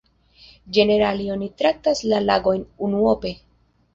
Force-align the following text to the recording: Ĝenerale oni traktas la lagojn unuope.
Ĝenerale 0.77 1.27
oni 1.33 1.49
traktas 1.59 2.01
la 2.13 2.21
lagojn 2.31 2.63
unuope. 2.87 3.35